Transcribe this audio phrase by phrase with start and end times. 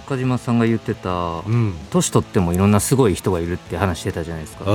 [0.00, 1.74] 中島さんが言ってたうん。
[1.90, 4.64] 年取ってもいろんなすごい人がいるって話してたじゃないですか。
[4.66, 4.68] あ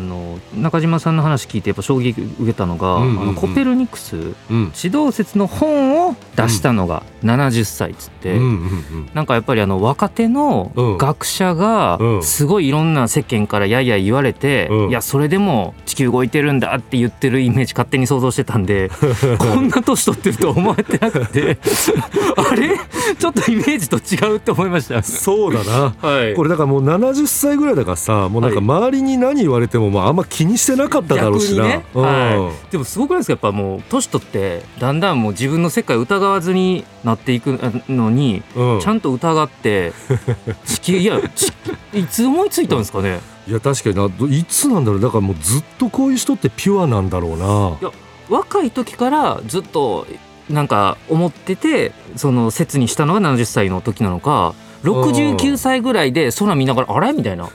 [0.00, 3.22] の中島さんの話聞いてやっぱ衝撃受けたのが、うんうんうん。
[3.22, 4.70] あのコペルニクスうん。
[4.72, 10.98] 地動説の本を出したのが70歳っつって、うんうんなんかやっぱりあの若手のうん。
[10.98, 12.22] 学者がうん。
[12.22, 14.90] すごいいろんな世間からやいやい言われて、うん。
[14.90, 18.90] いやそれでも地球動いてるんだって言ってるイメージ勝手に想像してたんで
[19.38, 21.58] こんな年取ってると思えてなくて
[22.36, 22.76] あれ？
[23.18, 25.02] ちょっとイメージと違うって思いました。
[25.02, 25.94] そうだな。
[26.00, 26.34] はい。
[26.34, 31.84] これだからもう70歳ぐらいだからさもうなんか周りに何言われてもまああんま気にしてなかっただろうしな、逆にね。
[31.94, 32.02] うん。
[32.02, 33.32] はでもすごくないですか？
[33.32, 38.80] やっぱもう年取ってだんだんもう自分の世界を疑わずになっていくのにうん。
[38.80, 39.92] ちゃんと疑って
[40.66, 41.52] 地球いやち
[41.92, 43.20] いつ思いついたんですかね？
[43.48, 45.00] いや確かになどいつなんだろう？
[45.00, 47.90] だからもうずっとこういう人ってピュアなんだろうな。
[48.28, 50.06] 若い時からずっと
[50.48, 54.54] なんか思っててその説にしたのが70歳の時なのか
[54.84, 57.12] 69歳ぐらいで空見ながらあれ？
[57.12, 57.48] みたいな。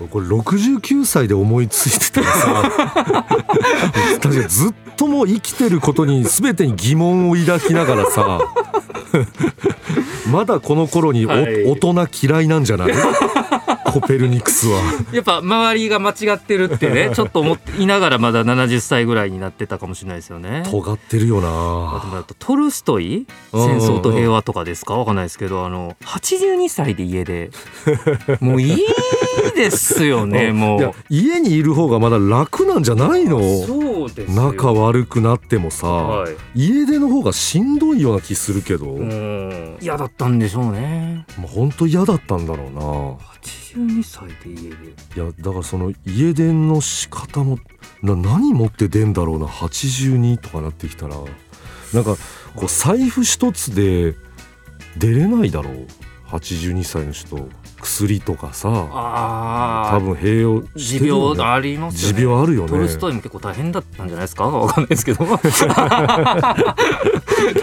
[0.00, 3.24] 俺これ69歳で思いついてたらさ
[4.18, 8.38] 確かにずっともう生きてることに全てに疑問を抱きながらさ
[10.30, 11.64] まだこの頃にお、はい。
[11.64, 12.92] 大人嫌いなんじゃない？
[13.92, 14.80] コペルニクスは。
[15.12, 20.62] やっぱ周りが間違ってるってね ちょっと思っていながらまだ70歳ぐらいになってたかもしれないですよね。
[20.70, 21.48] 尖ってるよな。
[21.48, 24.96] もあとトルストイ戦争と平和とかですか？
[24.96, 27.50] わかんないですけどあの82歳で家で。
[28.40, 28.76] もういい
[29.54, 33.38] ですよねもいや家にいる方がまだ楽なんじゃないの？
[33.38, 34.42] うそうですよ。
[34.52, 36.36] 仲悪くなってもさ、はい。
[36.54, 38.98] 家出の方がしんどいような気するけど、
[39.80, 41.24] 嫌だったんでしょうね。
[41.38, 42.70] う本当嫌だったんだろ
[43.42, 45.22] 82歳で家出。
[45.22, 47.58] いやだからその家出の仕方も
[48.02, 49.46] な何持って出んだろうな。
[49.46, 51.16] 82とかなってきたら
[51.94, 52.16] なんか
[52.54, 54.14] こう財布一つで
[54.96, 55.86] 出れないだろう。
[56.28, 57.48] 82歳の人。
[57.80, 62.18] 薬とかさ多分併用して持るよ、ね、病ありますよね。
[62.18, 62.68] 持病あるよね。
[62.68, 64.46] トルストイも結構大変だったんじゃないですか？
[64.46, 65.24] わかんないですけど。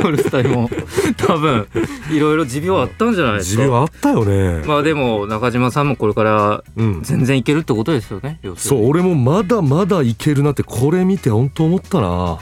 [0.02, 0.70] トルストイも
[1.18, 1.68] 多分
[2.12, 7.02] いろいろ持病あったんじゃないです持か病あったよね、まあでも中島さんもこれからうん。
[7.04, 8.82] 全然いけるってことですよね要するに。
[8.82, 12.40] そう俺もまだまだいけるなってこれ見て本当思ったな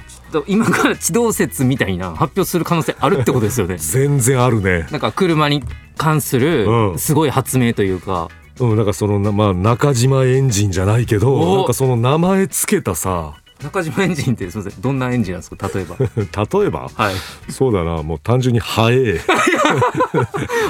[0.48, 3.78] 今から地動説みたいな発表する可能性あるってことですよね。
[3.80, 4.88] 全然あるね。
[4.92, 5.64] なんか車に
[5.98, 7.00] 関するうん。
[7.00, 8.28] すごい発明というか、
[8.60, 11.20] うんなんかそのなまあ中島エンジンじゃないけお。
[11.20, 13.34] どなんかその名前つけたさ。
[13.64, 14.82] 中島エンジンってすみません。
[14.82, 15.70] どんなエンジンなんですか？
[15.74, 15.96] 例えば。
[16.62, 16.90] 例えば？
[16.94, 17.52] はい。
[17.52, 19.22] そうだなもう単純に速え。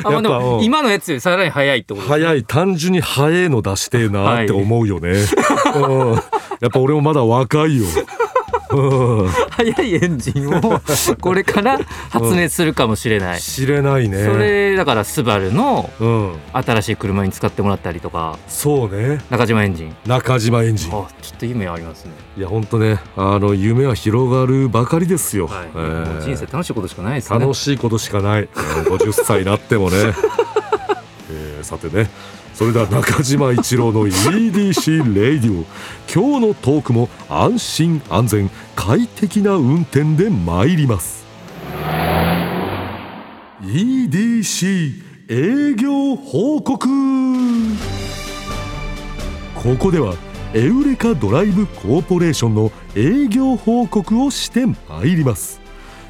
[0.10, 6.20] やっぱ今のやつよりさらに速いってこと速い単純に速えの出してえなって思うよね、うん、や
[6.68, 7.92] っぱ俺もまだ若いよ、うん、
[9.52, 10.82] 速いエンジンを
[11.20, 14.26] これから発明するかもしれない、知れないね。
[14.26, 16.40] それだからスバルのうん。
[16.54, 18.38] 新しい車に使ってもらったりとか。
[18.48, 19.22] そうね。
[19.30, 19.96] 中島エンジン。
[20.06, 20.92] 中島エンジン。
[20.92, 22.12] あちょっと夢ありますね。
[22.38, 23.00] いや本当ね。
[23.16, 26.22] あの夢は広がるばかりですよ、はい、えー。
[26.22, 27.40] 人生楽しいことしかないですね。
[27.40, 29.98] 楽しいことしかない、えー50歳になってもね、
[31.32, 32.10] えーさてね
[32.56, 35.66] それでは中島一郎の EDC レイディオ
[36.10, 41.26] 今日のトークも安心安全快適な運転で参ります。
[43.62, 46.88] EDC 営業報告。
[49.54, 50.16] ここでは
[50.54, 55.60] エウレカドライブコーポレーションの営業報告をしてまいります。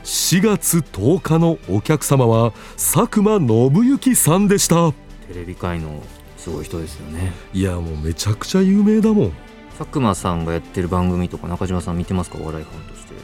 [0.03, 4.94] 4月10日のお客様は佐久間信之さんでした。
[5.28, 6.03] テレビ界の
[6.45, 7.33] すごい人ですよね。
[7.53, 9.31] いやもうめちゃくちゃ有名だもん。
[9.79, 12.37] 佐久間さんがやってる番組とか中島さん見てますか？
[12.39, 13.15] お笑いファンとして。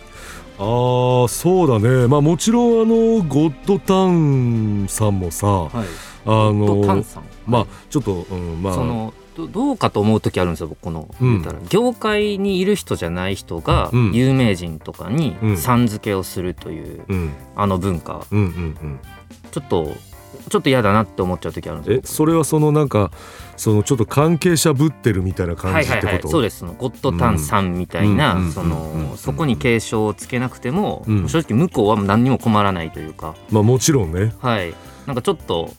[0.58, 2.08] あーそうだね。
[2.08, 5.70] まあもちろんあのゴッドタンさんもさはい。
[5.70, 7.24] あとタンのさん？
[7.46, 8.74] まあちょっと、うん、まあ。
[8.74, 11.46] そのどどうかと思う時あるんですよ僕この、うん。
[11.70, 14.12] 業界にいる人じゃない人がうん。
[14.14, 15.58] 有名人とかにうん。
[15.58, 17.30] さん付けをするといううん。
[17.56, 18.26] あの文化。
[18.32, 18.48] うんうんう
[18.88, 19.00] ん。
[19.52, 19.94] ちょっと
[20.50, 22.02] ちょっと嫌だなって思っちゃう時あるんですよ。
[22.04, 23.12] えそれはそのなんか
[23.58, 26.60] そのちょっと関係者ぶってるみたいな感はいはいじってこと、はいそうです。
[26.60, 28.52] そのゴッドタンさんみたいな、うん。
[28.52, 31.30] そのそこに警鐘をつけなくても、うん。
[31.30, 33.36] 正直向こうは何にも困らないというか。
[33.50, 34.34] まあもちろんね。
[34.40, 34.74] はい
[35.08, 35.74] なんかちょっと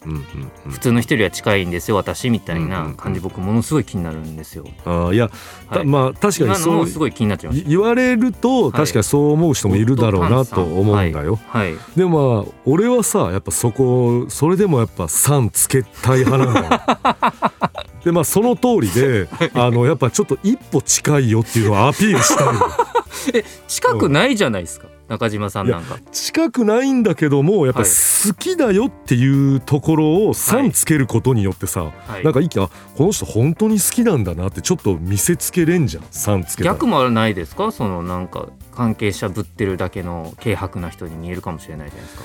[0.68, 4.66] 普通の人よりは近いんですよ私みたいなん感じ僕ものすごい気になるんですよ。
[4.84, 5.30] あーいや、
[5.70, 11.38] たはいまあ確かにそうもすごい気になっちゃい言われるとはい確かにそう思う人もいるだろうなと思うんだよ。
[11.52, 11.58] た。
[11.58, 11.74] はい。
[11.96, 17.72] でもまあ俺はさやっぱそこそれでもやっぱ「さん」つけたい派なんだよ。
[18.04, 22.60] でまあその通りであのやっぱちょっと一歩近いよっていうのをアピールしたいの。
[23.34, 25.98] え近くないじゃないですか中島さんなんか。
[26.10, 37.72] 近くないんだけどもやっぱはい好きだよっていうところを「さん」つけることによってさ、はいなんか一気にあこの人本当に好きなんだなってちょっと見せつけれんじゃん「さん」つけ逆もないですか？
[37.72, 42.22] そのなんか関係者ぶってるだけの軽薄な人に見えるかもしれないじゃないですか。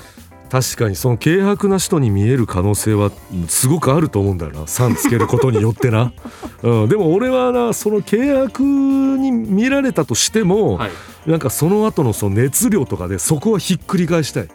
[0.50, 6.14] 確かにその軽薄な人に見える可能性はうんすごくあると思うんだよな「さん」つけることによってな、
[6.64, 10.92] うん、でも俺はなその軽薄に見られたとしても、はい。
[11.28, 14.50] なんかその後のその熱量とかでそこはひっくり返したい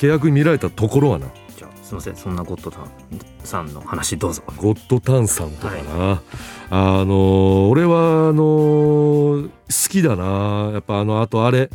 [0.00, 1.26] 軽薄に見られたところはな
[1.56, 2.90] じゃあすみませんそんなゴッドタン
[3.44, 4.42] さんの話どうぞ。
[4.56, 6.22] ゴッドタンさんとかな、
[6.70, 9.48] あの俺はあの好
[9.90, 11.68] きだなやっぱあのあとあれ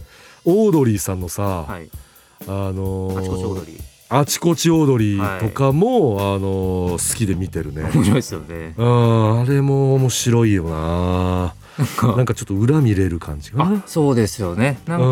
[0.46, 1.90] オードリーさんのさ、はい。
[2.48, 3.78] あのあちこち踊り。
[4.10, 7.82] あちこちオードリーとかも、あの好きで見てるね。
[7.84, 8.74] 面白いですよね。
[8.78, 11.54] うんあれも面白いよな
[12.16, 14.80] なんかちょっと裏見れる感じかあなそうですよね。
[14.88, 15.12] なんう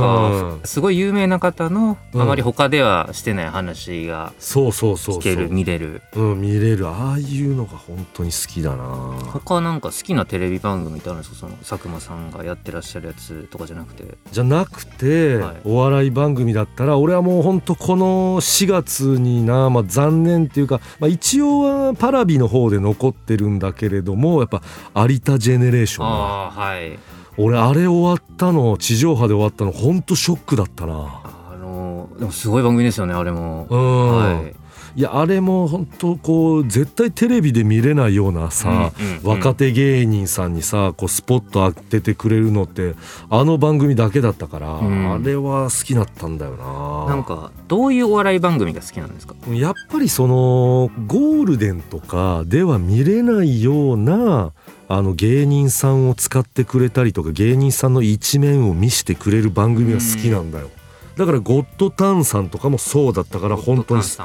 [0.62, 2.22] かすごい有名な方のうん。
[2.22, 5.22] あまり他ではしてない話がそうそうそうそう。
[5.22, 6.02] 聞ける見れる。
[6.16, 6.88] うん、見れる。
[6.88, 8.86] ああいうのが本当に好きだな。
[9.32, 11.36] 他なんか好きなテレビ番組ってあるんですか？
[11.38, 14.18] その佐久間さんがやってらっしゃるやつとかじゃなくて。
[14.32, 15.56] じゃなくて、はい。
[15.66, 24.62] お笑い番組だったら俺はもう本当この4月にな、まあ、残念っていうか、まあ、一応はパラビの方で残ってるんだけれどもやっぱ
[25.08, 26.98] 有田ジェネレーションなああはい。
[27.38, 31.22] 俺あれ終わったの地上波で終わったの本当ショックだったな。
[31.24, 33.68] あのでもすごい番組ですよねあれも。
[33.70, 34.65] うん、はい
[34.96, 39.24] いやあれも本当こう絶対テレビで見れないようなさ、うんうんうん。
[39.24, 42.96] 若手芸人さんにさこうスポット当ててくれるのって
[43.30, 45.14] あの番組だけだったから、ん。
[45.14, 47.14] あれは好きだったんだよな。
[47.14, 49.36] なんかどういうお笑い番組が好きなんですか？
[49.50, 54.54] やっぱりそのゴールデンとかでは見れないような
[54.88, 60.70] あの芸人さんを使ってくれたりとか芸人さんの一面を見せてくれる番組が好きなんだよ。
[61.18, 64.20] だからゴッドタンさんとかもそうだったから本当にはい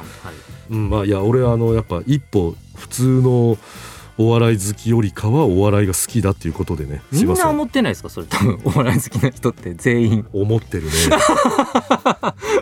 [0.70, 3.58] うん、まあいや俺はあのやっぱ一歩普通の
[4.18, 7.50] お笑い好きよりかはお笑いが好きだっていうことでねすみんなん。
[7.50, 8.10] 思ってないですか？
[8.10, 8.60] それ多分。
[8.66, 10.26] お笑い好きな人って全員。
[10.32, 10.90] 思ってるね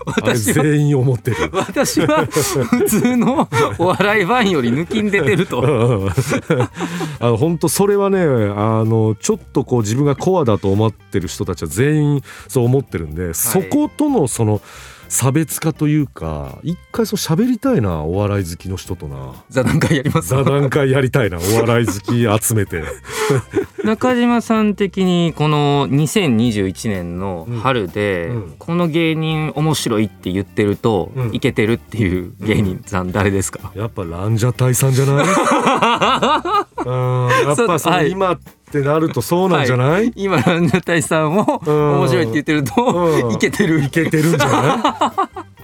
[0.07, 1.37] 私は全員思ってる。
[1.53, 5.61] 私は普通のお笑いファンより抜きん出てると。
[5.61, 5.65] う
[6.07, 14.61] んあの本当それはねあのちょっとこう自分がコアだと思ってる人たちは全員そう思ってるんで、そことのその
[15.09, 19.33] 差別化というか一回そう喋りたいなお笑い好きの人とな。
[19.49, 20.29] 座談会やります？
[20.29, 21.93] 座談会やりたいなお笑い好
[22.39, 22.83] き集めて。
[23.85, 31.35] 中島さん的にこの2021年の春で、この芸人面白いって言ってると、うん。
[31.35, 35.25] いけてるっていう芸人さん誰ですか、やっぱランジャタイさんじゃない？
[36.85, 41.99] うんやっぱそ今ってなるとそうなんじゃない、今ランジャタイさんもうん。
[42.01, 42.85] 面白いって言ってると、
[43.27, 43.33] うん。
[43.33, 43.83] いけてる。
[43.83, 44.75] いけてるんじゃな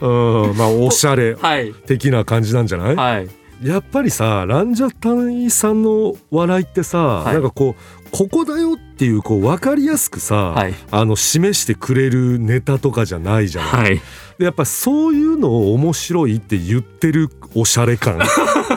[0.00, 0.04] い？
[0.04, 0.56] うん。
[0.56, 1.72] まあおしゃれはい。
[1.86, 3.28] 的な感じなんじゃない、はい。
[3.62, 7.32] やっぱりさランジャタイさんの笑いってさ、い。
[7.34, 10.74] なんかこうここだよっていうこう分かりやすくさ、はい。
[10.92, 14.00] あの示してくれるネタとかじゃないじゃない、はい。
[14.38, 18.20] でやっぱそういうのを面白いって言ってるおしゃれ感。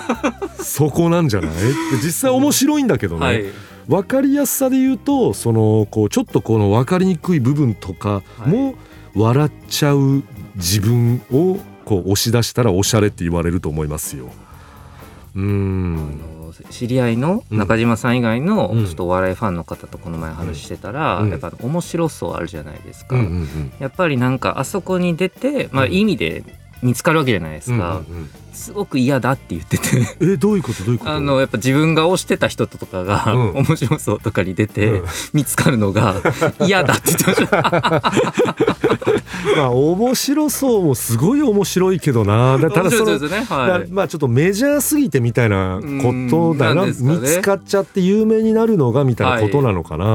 [0.60, 1.51] そこなんじゃない？
[1.51, 1.63] で
[2.03, 3.46] 実際面白いんだけどね、はい。
[3.88, 8.74] 分かりやすさで言うとそのこうちょっとこの分かりにくい部分とかも
[9.13, 10.24] 笑っちゃう
[10.56, 14.32] 自分をこう押し出したらおしゃれって言われると思いますよ。
[15.36, 16.20] うーん
[16.70, 18.86] 知り合いの中島さん以外のうん。
[18.86, 21.30] ちょっとお笑いファンの方とこの前話してたら、うん。
[21.30, 23.16] やっぱ面白そうあるじゃないですか、
[23.80, 26.44] やっぱりなんかあそこに出て、まあ、意味で
[26.82, 28.02] 見つかるわけじゃないですか、
[28.54, 29.98] すごく嫌だって言ってて。
[30.20, 30.84] うんえどういうこと？
[30.84, 31.12] どういうこと？
[31.14, 33.54] あのやっぱ自分が推してた人とかが、うん。
[33.54, 35.08] 面白そうとかに出て、うん。
[35.34, 36.16] 見つかるのが
[36.62, 38.14] 嫌だって言ってました
[39.56, 42.58] まあ面白そうもすごい面白いけどな。
[42.60, 43.46] だただそのね。
[43.50, 43.68] はい。
[43.68, 46.94] だまあちょっとメジャーすぎてみたいなことだよなね。
[47.00, 50.06] 見つかっちゃって有名になるのがみたいなことなのかな。
[50.06, 50.08] う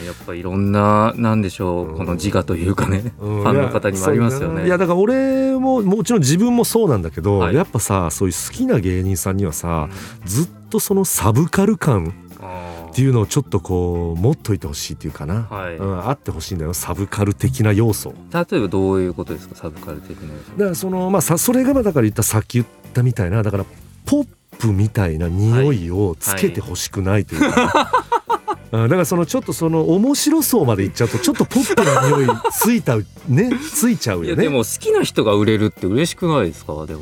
[0.00, 3.36] んやっぱいろんななんでしょうこの自我というかね、うん。
[3.42, 4.66] ファンの方にもありますよね。
[4.66, 7.54] いやだから俺ももちろん自分もそうなんだけど、はい。
[7.54, 9.88] やっぱさそういう好きな芸人さんにはさ、
[10.24, 12.31] ずっとそのサブカル感あ
[12.92, 15.76] っていうのをちょっとこう持っといてほしいっていうかな、はい。
[15.76, 16.74] うん、あってほしいんだよ。
[16.74, 18.12] サブカル的な要素。
[18.32, 19.56] 例えばどういうことですか？
[19.56, 23.64] サブカル的なだからそのまあさそれがまあだから言ったさっき言ったみたいなだから
[24.04, 27.90] ポップみたいな匂いをつけてほしくないというか、
[28.72, 32.96] うんだからそのちょっとその面白そうまでいっちゃうとちょっとポップな匂いついた
[33.28, 34.44] ねついちゃういよね。
[34.44, 36.86] やでも好きな人が売れるって嬉しくないですか？
[36.86, 37.00] でも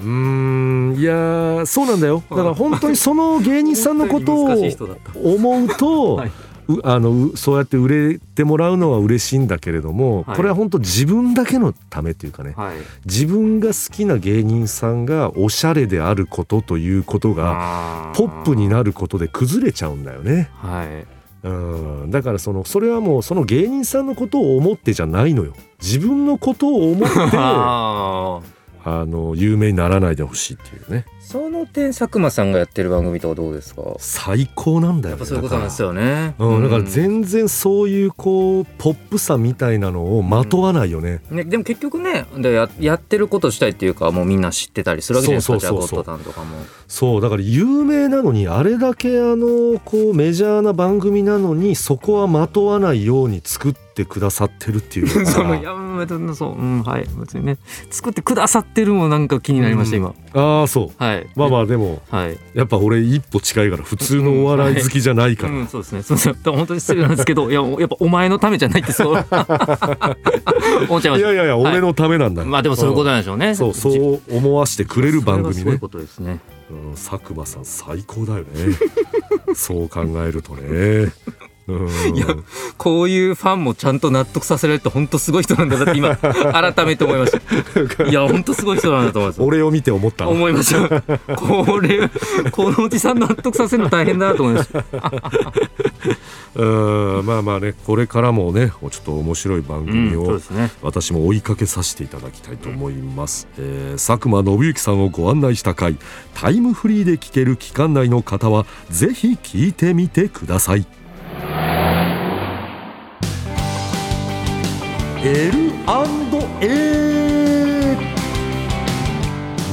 [0.00, 2.22] うーんいやーそうなんだよ。
[2.30, 6.32] だから本当にその芸人さんのことを思うと、 はい。
[6.68, 10.36] うあのうそうやって売れてもらうのは嬉しいんだけれども、はい。
[10.36, 12.54] これは本当自分だけのためっていうかね。
[12.56, 12.76] はい。
[13.04, 20.50] 自分が好きな芸人さんがおしゃれであることということがポップになることで崩れちゃうんだよね。
[20.54, 21.46] はい。
[21.46, 22.10] うん。
[22.10, 25.54] だからそのそれはもうその芸人さんのことを思ってじゃないのよ。
[25.82, 28.50] 自分のことを思って
[28.84, 31.04] あの有名にならないでほしいっていうね。
[31.20, 33.82] その点佐久間さんがやってる番組とかどうですか？
[33.98, 35.20] 最高なんだよね。
[35.20, 35.88] やっぱそういうことなんですよ。
[35.88, 41.20] よねうん、だから全然そういうこうポップさみたいなのをまとわないよね。
[41.30, 46.56] ね、でも結局ねでややってることしたいっていうかもうみんな知ってたりするわけじゃないですかじゃあゴッそうそうそうそうドタンとかも
[46.88, 57.58] そうだから有名なのにあれだけあのこうメジャーな番組なのにそこはまとわないように作ってくださってるっていう そのいやうんそう、うん、はい別にね。
[57.90, 60.02] 作ってくださってるもなんか気になりました、うん。
[60.02, 61.02] 今ああそう。
[61.02, 61.26] はい。
[61.34, 62.38] まあまあでもはい。
[62.54, 66.02] やっぱ俺一歩近いから普通のお笑い好きじゃないから、うん、そうですね。
[66.02, 66.34] そうですね。
[66.44, 69.12] 本当に失礼なんですけど、いや、やっぱお前のためじゃないってそう。
[70.88, 72.44] 思っちゃいましいやいやいや、俺のためなんだ。
[72.44, 73.54] まあ、でもそういうことなんでしょうね。
[73.54, 75.62] そうそう思わしてくれる番組ね。
[75.62, 76.40] そういうことですね。
[76.70, 78.46] うん、佐久間さん最高だよね。
[79.54, 80.62] そう考えるとね。
[80.62, 81.12] うん
[81.68, 82.26] いや
[82.78, 87.32] こういうファンもちゃんと納得させられると本当すごい人なんだなって今改めて思いまし
[87.96, 88.04] た。
[88.04, 89.42] いや本当すごい人なんだと思います。
[89.42, 91.02] 俺を見て思った思いました。
[91.36, 92.08] これ
[92.50, 94.84] このおじさん納得させるの大変だなと思いました。
[96.56, 100.70] うんまあまあねこれからもねちょっと面白い番組うん、を、そうですね。
[100.82, 105.96] 私も追いかけさせていただきたいと思います、えー佐久間信之さんをご案内した回
[106.34, 110.86] タイムフリーで聞ける期間内の方はぜひ聞いてみてください
[115.22, 115.60] L&A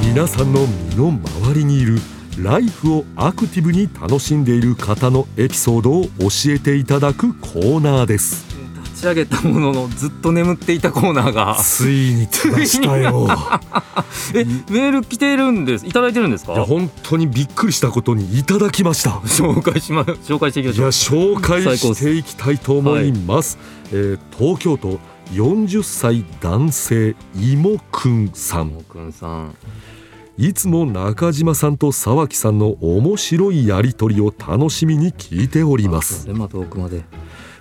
[0.02, 2.00] 皆さんの身の回りにいる
[2.42, 8.47] ライフをアクティブに楽しんでいる方のエピソードを教えていただくコーナーです。
[9.02, 11.56] ち上げたもののずっと眠っていたコーナーが。
[11.60, 13.28] ついに来ましたよ
[14.34, 15.86] えメール来てるんです。
[15.86, 16.54] いただいてるんですか？
[16.54, 21.36] いや本当にびっくりしたことにいただきました紹介しま紹介していきましょう。
[21.36, 23.58] 紹介していきたいと思います、
[23.92, 25.00] えー東京都
[25.34, 28.72] 40歳男性いもくんさん。
[30.38, 37.04] いつも中島さんと沢木さんの面白いやりとりを楽しみに聞いておりますでまあ遠くまで。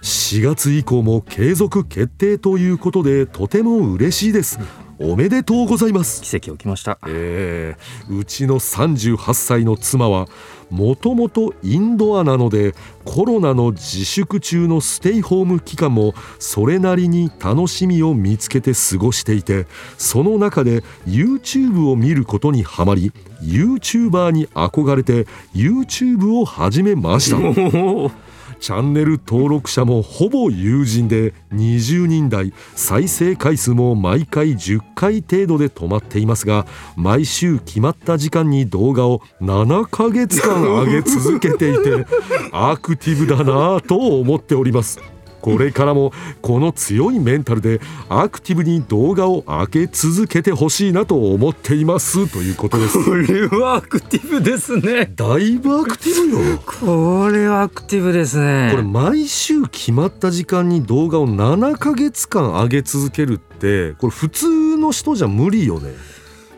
[0.07, 4.61] 4月以降も継続決定ということでとても嬉しいです
[5.01, 6.99] おめでとうございます奇跡起きました。
[7.09, 10.29] えーうちの38歳の妻は
[10.71, 19.67] もともとインドアなのでコロナの自粛中のステイホーム期間もそれなりに楽しみを見つけて過ごしていて
[19.99, 28.36] その中で YouTube を見ることにはまり YouTuber に憧れて YouTube を始めました。
[28.61, 42.07] チャンネル登録者もほぼ友人で20人台再生回数も毎回10回程度で止まっていますが毎週決まった時間に動画を7ヶ月間上げ続けていて
[42.53, 45.16] アクティブだなぁと思っております。
[45.47, 46.13] これからも
[46.43, 55.13] この強いメンタルでアクティブに動画を上げ続けてほしいなと思っていますということですこれはアクティブですね。
[55.15, 58.71] だいぶアクティブよこれはアクティブですね。
[58.73, 65.93] これ毎週決まった時間に動画を7ヶ月間上げ続けるってこれ普通の人じゃ無理よね。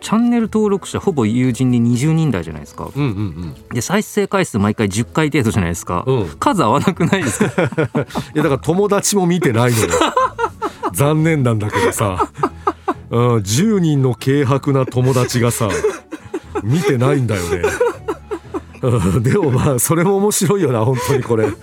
[0.00, 2.88] チャンネル登録者ほぼ友人で20人台じゃないですか。
[2.94, 6.04] うんうんで再生回数毎回10回程度じゃないですか。
[6.06, 6.16] うん。
[6.20, 6.26] うん。
[6.26, 7.62] い数合わなくないですか？
[8.34, 9.88] やだから友達も見てないのよ。
[10.92, 12.28] 残念なんだけどさ、
[13.10, 15.68] うん、10人の軽薄な友達がさ
[16.62, 17.62] 見てないんだよね。
[18.82, 21.48] うんでもまあそれも面白いよな本当にこれ。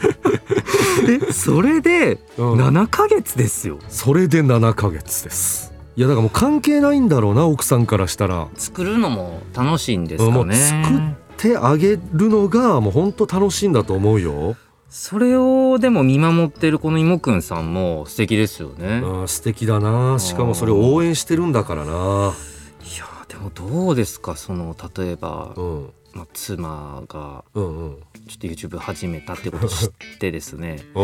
[1.07, 3.79] えそれでうん7ヶ月ですよ。
[3.89, 5.73] それで7ヶ月です。
[5.97, 8.47] いやだからもう関係ないんだろうな奥さんからしたら。
[8.55, 10.55] 作るのも楽しいんですかね。
[10.55, 10.99] 作っ
[11.37, 14.57] てあげるのがもう本当楽しいんだと思うよ。
[14.89, 19.01] それをでも見守ってるこの妹くんさんも素敵ですよね。
[19.03, 21.91] うん素敵だなしかもそれを応援してるんだからな。
[21.93, 27.97] いやでもどうですかその例えばうんまあ、妻がうんうん。
[28.27, 30.77] ちょっと YouTube 始めたってことを知ってですね。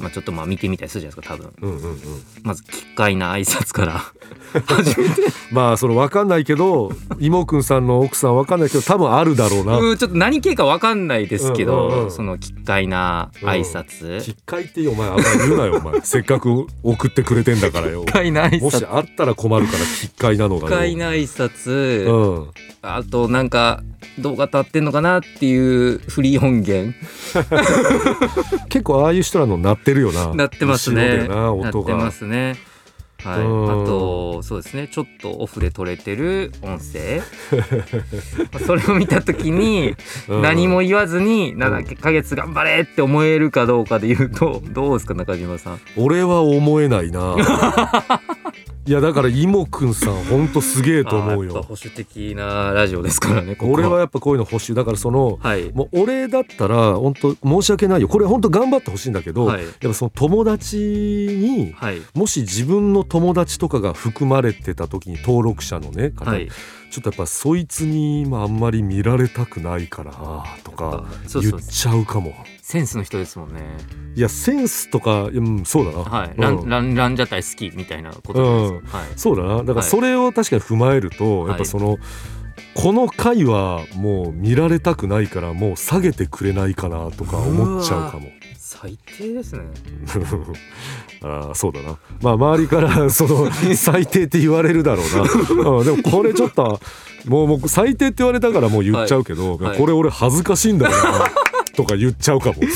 [0.00, 1.52] まあちょっとまあ見てみたりするじゃないですか多分。
[1.60, 1.98] うんうんうん。
[2.44, 4.04] まず奇怪な挨拶から。
[4.66, 9.76] 始めてまあその分かんないけど妹くんさんの奥さん分かんないけど多分あるだろうな。
[9.78, 12.10] うんちょっと何系かわかんないですけど、うんうんうん。
[12.12, 16.00] その奇怪な挨拶、奇怪ってお前あんまり言うなよお前。
[16.06, 18.04] せっかく送ってくれてんだからよ。
[18.04, 22.50] 奇怪な挨もし拶あったら困るから奇怪なのが奇よ怪な挨拶、うん
[22.82, 23.82] あとなんか
[24.18, 26.94] 動画立ってんのかなっていうフリー音源。
[28.68, 30.34] 結構ああいう人らの鳴ってるよな。
[30.34, 31.94] なってます後ねろでなな音が。
[31.94, 32.56] ってますね。
[33.22, 33.84] はい、あうん。
[33.84, 34.88] とそうですね。
[34.88, 37.20] ちょっとオフで撮れてる音声。
[38.66, 39.94] それを見た時に
[40.28, 40.42] うん。
[40.42, 45.80] 何も言わずに7ヶ月頑張れって思えるかどうかで言うとどうですか中島さん？
[45.98, 47.36] 俺は思えないな
[48.86, 51.62] いやだから妹くんさんほんとすげえと思うよ。
[51.62, 55.70] 保守的なラジオですからねここ俺はやっぱこういうの保守だからそのはい。
[55.72, 58.08] もう俺だったら本当申し訳ないよ。
[58.08, 59.64] これ本当頑張ってほしいんだけど、はい。
[59.64, 62.00] やっぱその友達にはい。
[62.14, 66.48] もし自分の友達とかが含まれてた時に登録者のね方、はい
[66.90, 70.12] ちょっとやっぱそいつにまああんまり見られたくないから
[70.64, 71.06] とか
[71.40, 72.34] 言っちゃうかも。
[72.62, 73.62] センスの人ですもんね。
[74.16, 76.40] いやセンスとかうんそうだな、はい、うん。
[76.40, 79.06] ランランランジャタイ好きみたいなことですか、はい。
[79.16, 79.56] そうだな。
[79.58, 79.84] だからはい。
[79.84, 81.98] それを確かに踏まえると、やっぱその
[82.74, 88.30] この回はもう見られたくないからもう下げてくれないかなとか思っちゃうかも。
[88.72, 89.62] 最低ですね。
[91.22, 91.98] あーそうだな。
[92.22, 96.80] まあ周りから その最低って言われるだろうな、うん、でもこれちょっと
[97.26, 99.64] もうもう最低って言われたからもう言っちゃうけど、はい。
[99.70, 99.78] はい。
[99.78, 101.24] これ俺恥ずかしいんだよな
[101.74, 102.54] とか言っちゃうかも。
[102.54, 102.66] その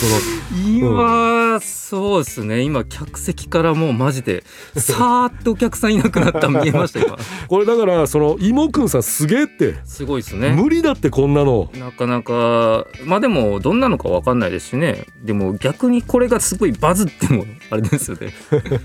[0.68, 2.62] 今、そうですね。
[2.62, 4.44] 今客席からもうマジで
[4.76, 6.49] さーってお客さんいなくなった。
[6.49, 7.16] の見えました今。
[7.49, 10.50] これだからその妹くんさんすげえって、すごいですね。
[10.50, 11.70] 無理だってこんなの。
[11.78, 15.06] なかなかまあでもどんなのかわかんないですしね。
[15.23, 18.32] でも逆にこれがすごいバズってもあれですよね。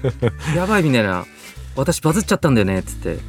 [0.55, 1.25] やばいみたいな。
[1.75, 3.19] 私バズっちゃったんだよねっつって。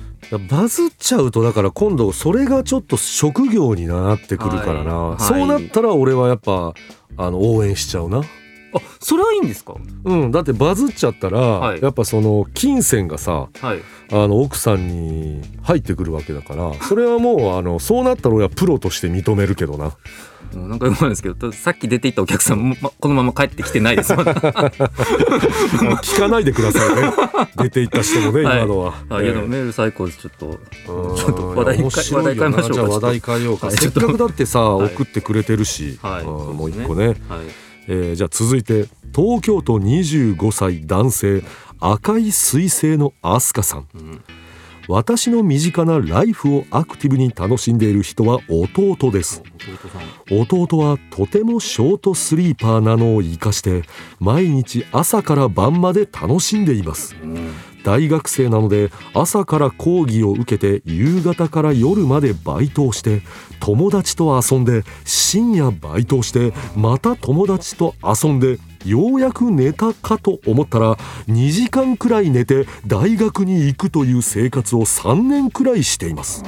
[0.48, 5.20] バズっちゃうとだから今度それがちょっと職業になってくるからな、はい。
[5.20, 6.74] そうなったら俺はやっぱ
[7.16, 8.22] あの応援しちゃうな
[8.74, 9.74] あそれはいいんですか？
[10.04, 11.82] うんだってバズっちゃったら、はい。
[11.82, 13.78] やっぱその金銭がさはい。
[14.12, 19.92] あの奥さんに入ってくるわけだからそれはもうあのそうなったら俺はプロとして認めるけどな。
[20.52, 27.12] なんか思うんですけどさっき出ていったお客さんも、ま、このまま帰ってきてないです 聞かないでくださいね。
[27.56, 28.58] 出ていった人もね、はい。
[28.58, 28.94] 今のは。
[29.10, 30.18] あいやでもえメール最高です。
[30.18, 30.58] ちょっと
[30.92, 32.74] うんちょっと話題話題変えましょうか。
[32.74, 33.76] じゃあ話題変えようか、はい。
[33.76, 34.86] せっかくだってさ、はい。
[34.92, 36.24] 送ってくれてるし、はい。
[36.24, 37.06] うんもう一個ね。
[37.06, 37.16] はい
[37.90, 41.42] えーじゃあ続いて東京都25歳男性
[41.80, 43.88] 赤い彗星のアスカさん。
[43.94, 44.24] うん
[44.88, 49.40] 私の身近なライフをアクティブに楽しんでいる人は弟です。
[50.28, 53.82] 弟弟はとてもショートスリーパーなのを生かして
[54.18, 57.14] 毎日朝から晩まで楽しんでいます。
[57.22, 57.52] うん
[57.84, 63.22] 大学生なので朝から講義を受けて夕方から夜までバイトをして
[63.60, 70.96] 友達と遊んで深夜バイトをしてまた友達と遊んでようやく寝たかと思ったら
[71.28, 76.44] 2時間くらい寝て大学に行くという生活を3年くらいしています。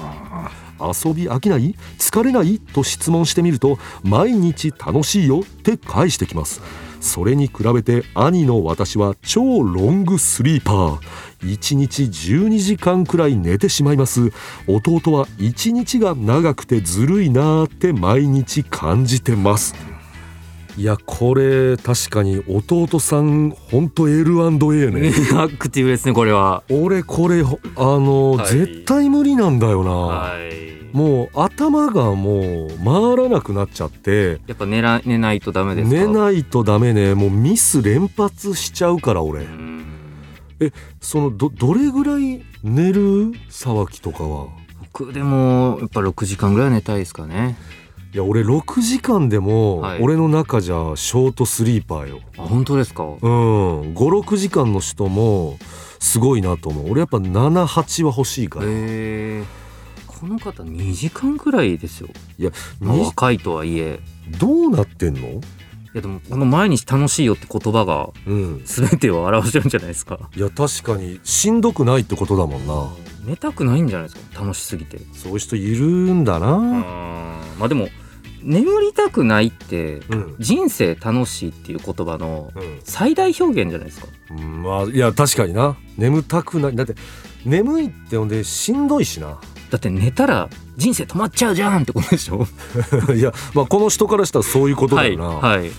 [0.86, 6.60] 遊び飽きない疲れないと質問してみると毎日楽しいよって返してきます。
[7.00, 10.98] それに比べて兄の私は超ロングスリーパー。
[11.42, 14.32] 1日12時間くらい寝てしまいます。
[14.68, 19.91] 弟は1日が長くてずるいなーって毎日感じてます。
[20.76, 24.50] いやこれ確かに弟さんほんと L&A
[24.90, 25.12] ね。
[25.36, 26.62] アクティブですねこれは。
[26.70, 28.48] 俺これあの、はい。
[28.48, 30.96] 絶対無理なんだよな、はい。
[30.96, 34.40] もう頭がもう回らなくなっちゃって。
[34.46, 35.94] やっぱ寝ら寝ないとダメですか？
[35.94, 37.14] 寝ないとダメね。
[37.14, 39.40] もうミス連発しちゃうから俺。
[39.40, 39.84] うん。
[41.02, 43.32] そのどどれぐらい寝る？
[43.50, 44.46] 沢木とかは。
[44.94, 47.56] 僕でもやっぱ6時間ぐらい寝たいですかね
[48.14, 50.02] いや俺6時間でもはい。
[50.02, 53.04] 俺の中じゃショートスリーパーよ、あ本当ですか？
[53.04, 53.18] うん。
[53.94, 55.56] 56時間の人も
[55.98, 56.90] すごいなと思う。
[56.90, 59.44] 俺やっぱ78は欲しいから、へえ
[60.06, 63.98] この方2時間ぐらいですよ、いやまあ、に若いとはいえ。
[64.38, 65.28] どうなってんの？
[65.30, 65.40] い
[65.94, 68.62] やでもこの毎日楽しいよって言葉がうん。
[68.66, 70.18] 全てを表してるんじゃないですか。
[70.36, 72.88] いや確かにしんどくないってことだもんな。
[73.24, 74.42] 寝たくないんじゃないですか？
[74.42, 74.98] 楽しすぎて。
[75.14, 76.58] そういう人いるんだな。
[77.58, 77.88] まあでも
[78.42, 80.36] 眠りたくないってうん。
[80.38, 82.80] 人生楽しいっていう言葉のうん。
[82.84, 84.08] 最大表現じゃないですか。
[84.30, 85.76] うんまあいや確かにな。
[85.96, 86.76] 眠たくない。
[86.76, 86.94] だって
[87.44, 89.38] 眠いってほんでしんどいしな。
[89.70, 92.46] だって寝たら人生止まっちゃうじゃんってことでしょ。
[93.14, 95.70] いや、まあ、この人からしたらそういうことだよな、はい、はい、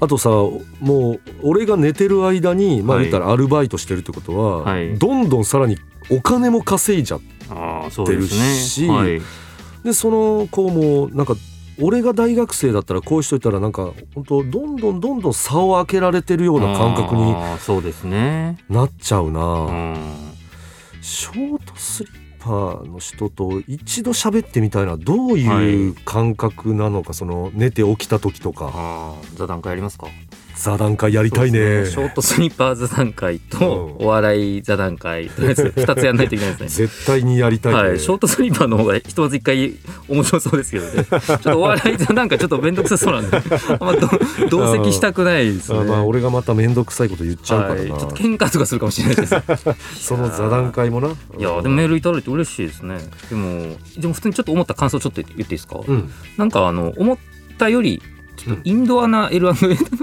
[0.00, 3.10] あとさもう俺が寝てる間にまあはい。
[3.10, 4.98] 言ったらアルバイトしてるってことは、はい。
[4.98, 5.76] どんどんさらに
[6.10, 8.54] お金も稼いじゃってああそうですね。
[8.54, 9.20] しはい、
[9.84, 11.36] でその子もなんか
[11.82, 18.56] 俺が大学生だったらこういう人いたらなんか本当どんどんどんどん差を開けられてるような感覚にそうですね。
[18.68, 19.96] なっちゃうな、うん。
[21.00, 25.38] ショートスリッパーの人と一度喋ってみたいなどうはい。
[25.38, 29.14] いう感覚なのか、その寝て起きた時とか。
[29.34, 30.06] 座談会やりますか？
[30.62, 31.86] 座談会やりたいね。
[31.86, 34.06] ショートスニッパー座談会とうん。
[34.06, 36.86] お笑い座談会とりあえず2つやんないといけないですね。
[36.86, 39.74] 絶対にやりたいね、はい、ショートスリッパーの方がひとまず一回
[40.06, 41.04] 面白そうですけどね。
[41.04, 43.36] ちょっとお笑い座談会ちょっと面倒くさそうなんで。
[43.36, 44.08] あんまど
[44.50, 45.80] 同席したくないですね。
[45.80, 49.34] あまあ俺がまた面倒くさいこと言っちゃうからはい、ちな、ょっと喧嘩とかするかもしれないです
[49.98, 51.08] その座談会もな。
[51.08, 52.98] いいやでもメールいただいて嬉しいですね。
[53.30, 56.08] でもでも普通にちょっと思った感想ちょっと言っていいですか、うん。
[56.36, 57.18] なんかあの思っ
[57.58, 58.00] たより
[58.36, 59.52] ちょっとインドアな L&A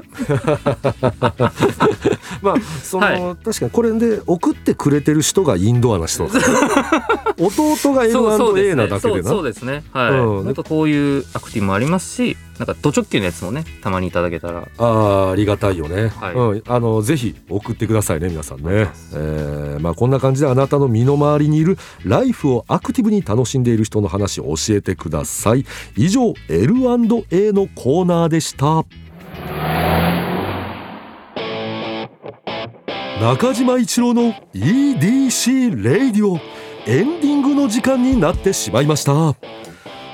[2.41, 6.26] まあその、は確かにこれで送ってくれてる人がインドアな人
[7.39, 9.30] 弟がそうそうで L&A すねなだけでな。
[9.30, 9.84] そうですね。
[9.93, 10.56] はい、うん。
[10.56, 14.67] こういうアクティブもありますしなんかド直球のやつもねたまにいただけたら。
[14.78, 16.34] あーありがたいよね、はい。
[16.34, 25.65] うん、あのぜひ送ってくださいね皆さんね、えーまあ、こんな感じであなたの身の回りにいるライフをアクティブに楽しんでいる人の話を教えてください。
[25.95, 28.86] 以上 L&A のコーナーでした
[33.19, 36.39] 中島一郎の EDC レイディオ
[36.88, 39.36] エンディングの時間になってしまいました。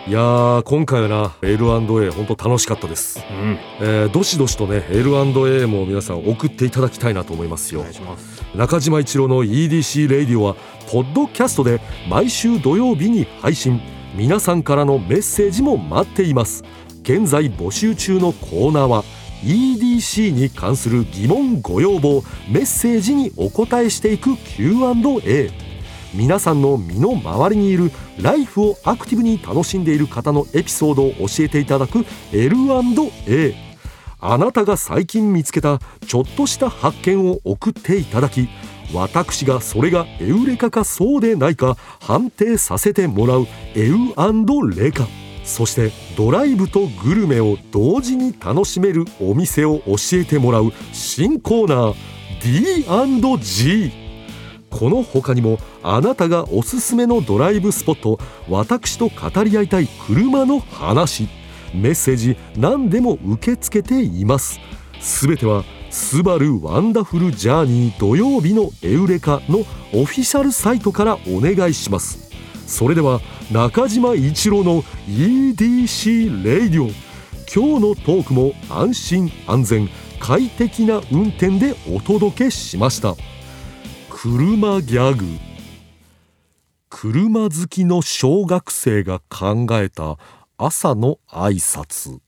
[0.07, 3.23] いやー今回はな L&A 本当楽しかったです。
[3.29, 3.59] うん。
[3.79, 7.85] えーどしどしとね L&A も皆さん送っていただきたいなと思いますよ。
[8.55, 10.55] 中島一郎の EDC レイディオは
[10.91, 13.79] ポッドキャストで毎週土曜日に配信。
[14.15, 16.63] 皆さんからのメッセージも待っています。
[17.03, 19.03] 現在募集中のコーナーは
[19.45, 25.51] EDC に関する疑問ご要望メッセージにお答えしていく Q&A
[26.15, 33.55] 皆さんの身の回りにいるライフをアクティブに楽しんでいる方のエピソードを教えていただく L&A
[34.19, 38.49] あなたが最近見つけたちょっとした発見を送っていただき
[38.93, 43.95] 私がそれがエウレカかそうでないか判定させてもらうエウ
[44.75, 45.08] レカ
[45.45, 51.95] そしてドライブとグルメを同時に楽しめるお店を教えてもらう新コーナー
[52.41, 54.05] D&G
[54.69, 61.29] この他にもあなたがおすすめのドライブスポット私と語り合いたい車の話。
[61.73, 64.60] メッセージ何でも受け付けています。
[64.99, 69.60] すべては「スバルワンダフルジャーニー土曜日のエウレカ」の
[69.93, 72.24] オフィシャルサイトからお願いします。
[72.67, 76.88] それでは中島一郎の EDC レイディオ
[77.54, 83.15] 今日のトークも安心安全快適な運転でお届けしました。
[84.10, 85.25] 車ギャグ。
[86.89, 90.17] 車好きの小学生が考えた
[90.58, 92.19] 朝の挨拶。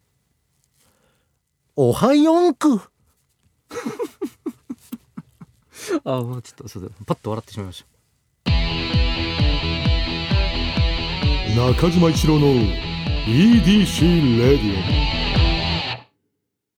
[1.75, 2.81] おはよんく。
[6.03, 7.96] あもうちょっとそうだパッと笑ってしまいました。
[11.55, 12.47] 中島一郎の
[13.25, 15.16] EDC レディオ。